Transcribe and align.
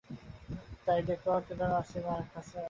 তাই 0.85 0.99
ডেকো, 1.07 1.31
কিন্তু 1.37 1.53
তোমার 1.59 1.71
মাসিমার 1.75 2.21
কাছে 2.33 2.51
নয়। 2.51 2.59